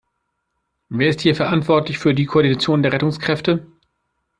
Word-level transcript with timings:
Wer 0.89 1.09
ist 1.09 1.21
hier 1.21 1.35
verantwortlich 1.35 1.99
für 1.99 2.15
die 2.15 2.25
Koordination 2.25 2.81
der 2.81 2.91
Rettungskräfte? 2.91 3.67